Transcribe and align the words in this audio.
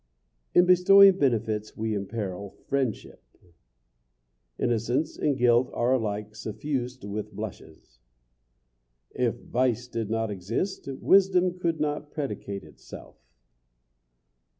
In 0.55 0.65
bestowing 0.65 1.19
benefits 1.19 1.77
we 1.77 1.93
imperil 1.93 2.49
friendship. 2.67 3.21
Innocence 4.57 5.15
and 5.15 5.37
guilt 5.37 5.69
are 5.75 5.93
alike 5.93 6.35
suffused 6.35 7.03
with 7.03 7.35
blushes. 7.35 7.99
If 9.11 9.35
vice 9.43 9.87
did 9.87 10.09
not 10.09 10.31
exist 10.31 10.87
wisdom 10.87 11.59
could 11.59 11.79
not 11.79 12.09
predicate 12.09 12.63
itself. 12.63 13.19